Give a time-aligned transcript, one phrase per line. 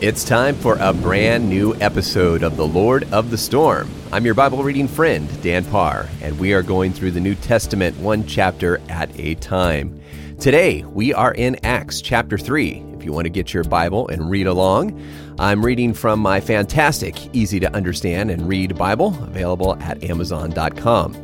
[0.00, 3.90] It's time for a brand new episode of The Lord of the Storm.
[4.12, 7.98] I'm your Bible reading friend, Dan Parr, and we are going through the New Testament
[7.98, 10.00] one chapter at a time.
[10.38, 12.80] Today, we are in Acts chapter 3.
[12.96, 15.04] If you want to get your Bible and read along,
[15.36, 21.16] I'm reading from my fantastic, easy to understand and read Bible, available at Amazon.com.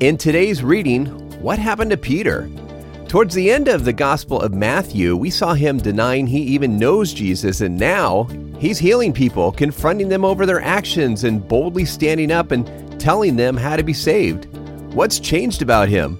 [0.00, 1.04] In today's reading,
[1.42, 2.48] what happened to Peter?
[3.08, 7.14] Towards the end of the Gospel of Matthew, we saw him denying he even knows
[7.14, 8.24] Jesus, and now
[8.58, 13.56] he's healing people, confronting them over their actions, and boldly standing up and telling them
[13.56, 14.46] how to be saved.
[14.92, 16.18] What's changed about him?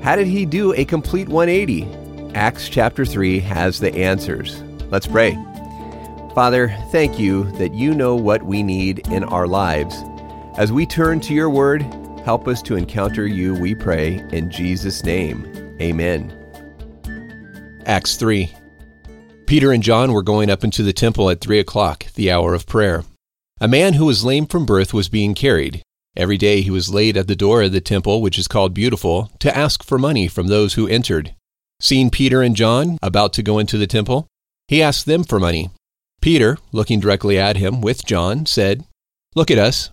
[0.00, 2.32] How did he do a complete 180?
[2.36, 4.62] Acts chapter 3 has the answers.
[4.92, 5.34] Let's pray.
[6.36, 10.04] Father, thank you that you know what we need in our lives.
[10.56, 11.82] As we turn to your word,
[12.24, 15.57] help us to encounter you, we pray, in Jesus' name.
[15.80, 16.34] Amen.
[17.86, 18.54] Acts 3.
[19.46, 22.66] Peter and John were going up into the temple at three o'clock, the hour of
[22.66, 23.04] prayer.
[23.60, 25.82] A man who was lame from birth was being carried.
[26.16, 29.30] Every day he was laid at the door of the temple, which is called Beautiful,
[29.38, 31.34] to ask for money from those who entered.
[31.80, 34.26] Seeing Peter and John about to go into the temple,
[34.66, 35.70] he asked them for money.
[36.20, 38.84] Peter, looking directly at him with John, said,
[39.34, 39.90] Look at us.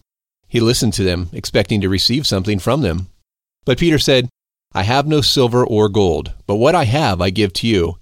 [0.47, 3.07] He listened to them, expecting to receive something from them.
[3.65, 4.29] But Peter said,
[4.75, 7.95] I have no silver or gold, but what I have I give to you.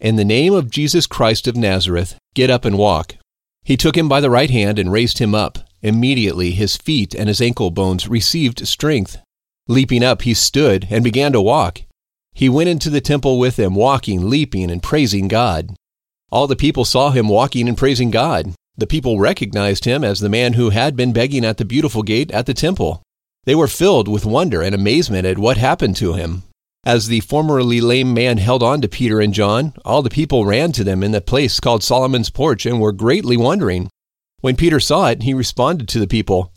[0.00, 3.14] In the name of Jesus Christ of Nazareth, get up and walk.
[3.62, 5.60] He took him by the right hand and raised him up.
[5.82, 9.18] Immediately his feet and his ankle bones received strength.
[9.68, 11.82] Leaping up, he stood and began to walk.
[12.34, 15.76] He went into the temple with them, walking, leaping, and praising God.
[16.32, 18.52] All the people saw him walking and praising God.
[18.76, 22.32] The people recognized him as the man who had been begging at the beautiful gate
[22.32, 23.00] at the temple.
[23.46, 26.42] They were filled with wonder and amazement at what happened to him.
[26.84, 30.72] As the formerly lame man held on to Peter and John, all the people ran
[30.72, 33.88] to them in the place called Solomon's Porch and were greatly wondering.
[34.40, 36.52] When Peter saw it, he responded to the people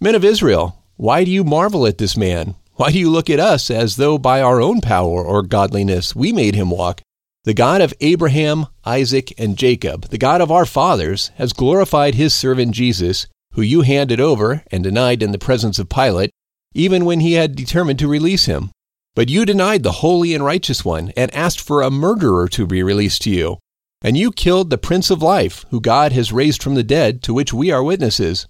[0.00, 2.54] Men of Israel, why do you marvel at this man?
[2.74, 6.32] Why do you look at us as though by our own power or godliness we
[6.32, 7.00] made him walk?
[7.44, 12.34] The God of Abraham, Isaac, and Jacob, the God of our fathers, has glorified his
[12.34, 16.30] servant Jesus, who you handed over and denied in the presence of Pilate,
[16.74, 18.70] even when he had determined to release him.
[19.14, 22.82] But you denied the holy and righteous one, and asked for a murderer to be
[22.82, 23.58] released to you.
[24.02, 27.32] And you killed the Prince of Life, who God has raised from the dead, to
[27.32, 28.46] which we are witnesses.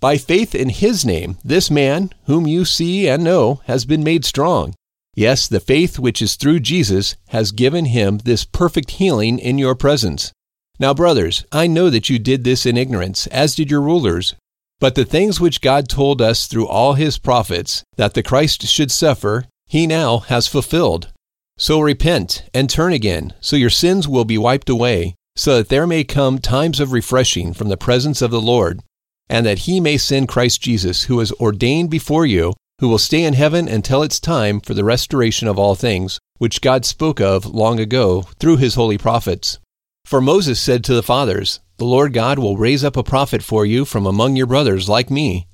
[0.00, 4.24] By faith in his name, this man, whom you see and know, has been made
[4.24, 4.74] strong.
[5.14, 9.74] Yes, the faith which is through Jesus has given him this perfect healing in your
[9.74, 10.32] presence.
[10.78, 14.34] Now, brothers, I know that you did this in ignorance, as did your rulers.
[14.80, 18.92] But the things which God told us through all his prophets, that the Christ should
[18.92, 21.12] suffer, he now has fulfilled.
[21.56, 25.86] So repent and turn again, so your sins will be wiped away, so that there
[25.86, 28.80] may come times of refreshing from the presence of the Lord,
[29.28, 33.24] and that he may send Christ Jesus, who is ordained before you, who will stay
[33.24, 37.44] in heaven until it's time for the restoration of all things, which God spoke of
[37.44, 39.58] long ago through his holy prophets.
[40.04, 43.64] For Moses said to the fathers, the Lord God will raise up a prophet for
[43.64, 45.46] you from among your brothers like me.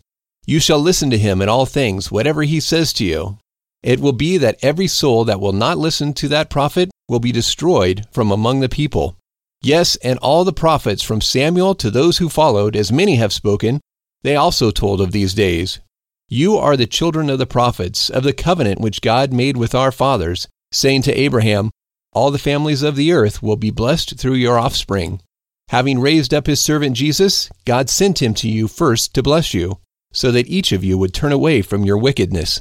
[0.46, 3.38] You shall listen to him in all things, whatever he says to you.
[3.82, 7.30] It will be that every soul that will not listen to that prophet will be
[7.30, 9.16] destroyed from among the people.
[9.60, 13.80] Yes, and all the prophets from Samuel to those who followed, as many have spoken,
[14.22, 15.80] they also told of these days.
[16.28, 19.92] You are the children of the prophets, of the covenant which God made with our
[19.92, 21.70] fathers, saying to Abraham,
[22.14, 25.20] All the families of the earth will be blessed through your offspring.
[25.68, 29.78] Having raised up his servant Jesus, God sent him to you first to bless you,
[30.12, 32.60] so that each of you would turn away from your wickedness.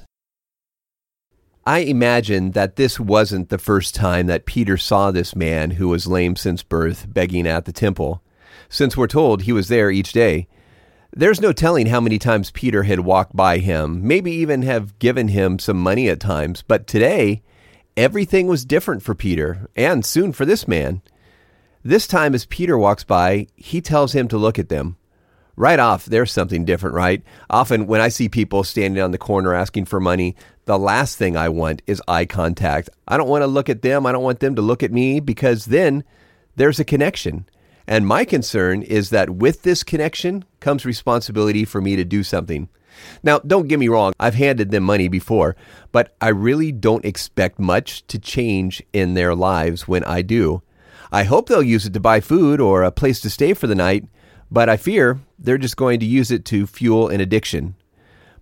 [1.66, 6.08] I imagine that this wasn't the first time that Peter saw this man who was
[6.08, 8.22] lame since birth begging at the temple,
[8.68, 10.47] since we're told he was there each day.
[11.12, 15.28] There's no telling how many times Peter had walked by him, maybe even have given
[15.28, 17.44] him some money at times, but today,
[17.96, 21.02] everything was different for Peter, and soon for this man.
[21.86, 24.96] This time, as Peter walks by, he tells him to look at them.
[25.57, 27.22] Right off, there's something different, right?
[27.50, 30.36] Often, when I see people standing on the corner asking for money,
[30.66, 32.90] the last thing I want is eye contact.
[33.07, 34.06] I don't want to look at them.
[34.06, 36.06] I don't want them to look at me because then
[36.56, 37.48] there's a connection.
[37.86, 42.69] And my concern is that with this connection comes responsibility for me to do something.
[43.24, 45.57] Now, don't get me wrong, I've handed them money before,
[45.92, 50.62] but I really don't expect much to change in their lives when I do.
[51.13, 53.75] I hope they'll use it to buy food or a place to stay for the
[53.75, 54.07] night,
[54.50, 57.75] but I fear they're just going to use it to fuel an addiction.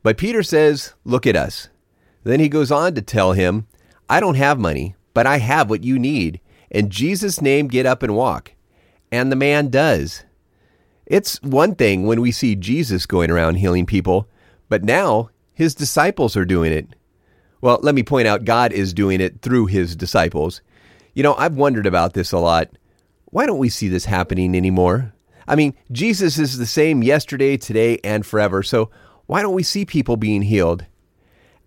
[0.04, 1.68] But Peter says, Look at us.
[2.24, 3.68] Then he goes on to tell him,
[4.10, 6.40] I don't have money, but I have what you need.
[6.70, 8.54] In Jesus' name, get up and walk.
[9.12, 10.24] And the man does.
[11.06, 14.30] It's one thing when we see Jesus going around healing people,
[14.70, 16.88] but now his disciples are doing it.
[17.60, 20.62] Well, let me point out God is doing it through his disciples.
[21.14, 22.70] You know, I've wondered about this a lot.
[23.26, 25.14] Why don't we see this happening anymore?
[25.48, 28.64] I mean, Jesus is the same yesterday, today, and forever.
[28.64, 28.90] So
[29.26, 30.86] why don't we see people being healed?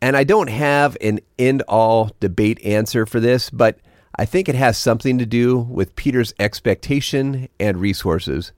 [0.00, 3.78] And I don't have an end all debate answer for this, but
[4.16, 8.52] I think it has something to do with Peter's expectation and resources.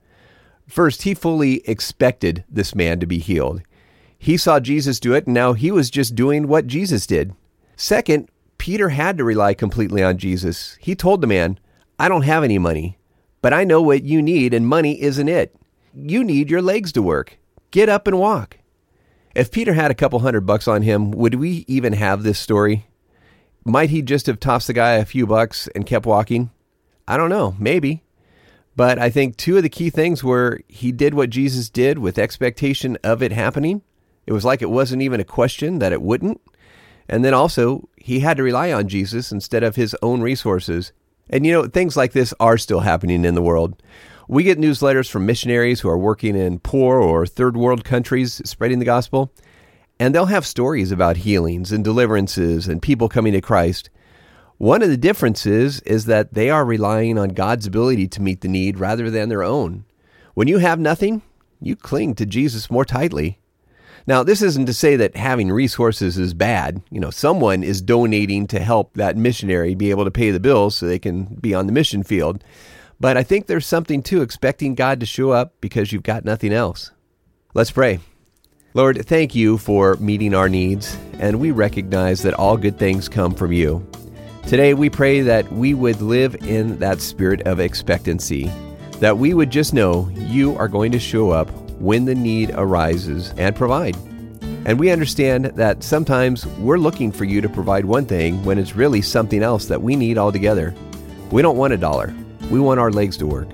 [0.68, 3.62] First, he fully expected this man to be healed.
[4.18, 7.34] He saw Jesus do it, and now he was just doing what Jesus did.
[7.76, 8.28] Second,
[8.66, 10.76] Peter had to rely completely on Jesus.
[10.80, 11.60] He told the man,
[12.00, 12.98] I don't have any money,
[13.40, 15.54] but I know what you need, and money isn't it.
[15.94, 17.38] You need your legs to work.
[17.70, 18.58] Get up and walk.
[19.36, 22.88] If Peter had a couple hundred bucks on him, would we even have this story?
[23.64, 26.50] Might he just have tossed the guy a few bucks and kept walking?
[27.06, 28.02] I don't know, maybe.
[28.74, 32.18] But I think two of the key things were he did what Jesus did with
[32.18, 33.82] expectation of it happening.
[34.26, 36.40] It was like it wasn't even a question that it wouldn't.
[37.08, 40.92] And then also, he had to rely on Jesus instead of his own resources.
[41.30, 43.82] And you know, things like this are still happening in the world.
[44.28, 48.80] We get newsletters from missionaries who are working in poor or third world countries spreading
[48.80, 49.32] the gospel,
[50.00, 53.88] and they'll have stories about healings and deliverances and people coming to Christ.
[54.58, 58.48] One of the differences is that they are relying on God's ability to meet the
[58.48, 59.84] need rather than their own.
[60.34, 61.22] When you have nothing,
[61.60, 63.38] you cling to Jesus more tightly.
[64.08, 66.80] Now, this isn't to say that having resources is bad.
[66.90, 70.76] You know, someone is donating to help that missionary be able to pay the bills
[70.76, 72.44] so they can be on the mission field.
[73.00, 76.52] But I think there's something to expecting God to show up because you've got nothing
[76.52, 76.92] else.
[77.52, 77.98] Let's pray.
[78.74, 83.34] Lord, thank you for meeting our needs, and we recognize that all good things come
[83.34, 83.84] from you.
[84.46, 88.52] Today, we pray that we would live in that spirit of expectancy,
[89.00, 93.32] that we would just know you are going to show up when the need arises
[93.36, 93.96] and provide.
[94.64, 98.74] And we understand that sometimes we're looking for you to provide one thing when it's
[98.74, 100.74] really something else that we need altogether.
[101.30, 102.14] We don't want a dollar,
[102.50, 103.48] we want our legs to work.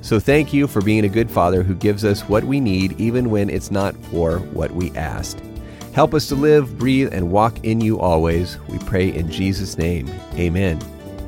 [0.00, 3.30] So thank you for being a good father who gives us what we need even
[3.30, 5.40] when it's not for what we asked.
[5.94, 8.58] Help us to live, breathe, and walk in you always.
[8.68, 10.08] We pray in Jesus' name.
[10.34, 10.78] Amen.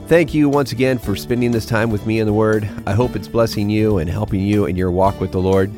[0.08, 2.68] Thank you once again for spending this time with me in the Word.
[2.86, 5.72] I hope it's blessing you and helping you in your walk with the Lord.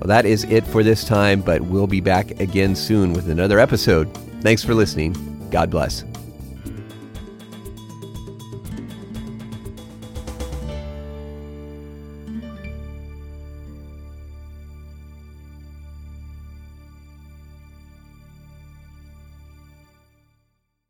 [0.00, 3.58] Well, that is it for this time, but we'll be back again soon with another
[3.58, 4.12] episode.
[4.42, 5.14] Thanks for listening.
[5.50, 6.04] God bless.